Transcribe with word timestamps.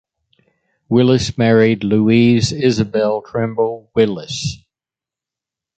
Willis 0.89 1.37
married 1.37 1.83
Louise 1.83 2.51
Isabel 2.51 3.21
Trimble 3.21 3.91
Willis. 3.93 4.57